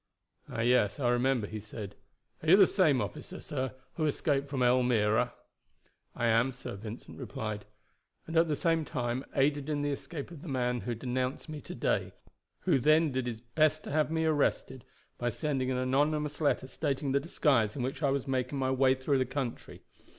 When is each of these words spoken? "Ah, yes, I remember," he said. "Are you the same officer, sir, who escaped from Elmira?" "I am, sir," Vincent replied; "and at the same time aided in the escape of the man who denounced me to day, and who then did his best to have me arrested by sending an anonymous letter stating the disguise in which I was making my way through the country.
"Ah, 0.49 0.61
yes, 0.61 0.99
I 0.99 1.09
remember," 1.09 1.45
he 1.45 1.59
said. 1.59 1.95
"Are 2.41 2.49
you 2.49 2.57
the 2.57 2.65
same 2.65 3.01
officer, 3.01 3.39
sir, 3.39 3.75
who 3.97 4.07
escaped 4.07 4.47
from 4.47 4.63
Elmira?" 4.63 5.31
"I 6.15 6.25
am, 6.25 6.51
sir," 6.51 6.75
Vincent 6.75 7.19
replied; 7.19 7.65
"and 8.25 8.35
at 8.35 8.47
the 8.47 8.55
same 8.55 8.83
time 8.83 9.23
aided 9.35 9.69
in 9.69 9.83
the 9.83 9.91
escape 9.91 10.31
of 10.31 10.41
the 10.41 10.47
man 10.47 10.79
who 10.81 10.95
denounced 10.95 11.49
me 11.49 11.61
to 11.61 11.75
day, 11.75 12.01
and 12.01 12.11
who 12.61 12.79
then 12.79 13.11
did 13.11 13.27
his 13.27 13.41
best 13.41 13.83
to 13.83 13.91
have 13.91 14.09
me 14.09 14.25
arrested 14.25 14.85
by 15.19 15.29
sending 15.29 15.69
an 15.69 15.77
anonymous 15.77 16.41
letter 16.41 16.65
stating 16.65 17.11
the 17.11 17.19
disguise 17.19 17.75
in 17.75 17.83
which 17.83 18.01
I 18.01 18.09
was 18.09 18.27
making 18.27 18.57
my 18.57 18.71
way 18.71 18.95
through 18.95 19.19
the 19.19 19.25
country. 19.27 19.83